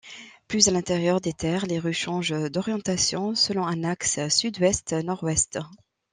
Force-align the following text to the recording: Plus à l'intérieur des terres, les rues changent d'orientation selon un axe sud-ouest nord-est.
Plus 0.47 0.67
à 0.67 0.71
l'intérieur 0.71 1.21
des 1.21 1.31
terres, 1.31 1.67
les 1.67 1.77
rues 1.77 1.93
changent 1.93 2.49
d'orientation 2.49 3.35
selon 3.35 3.67
un 3.67 3.83
axe 3.83 4.19
sud-ouest 4.29 4.93
nord-est. 4.93 5.59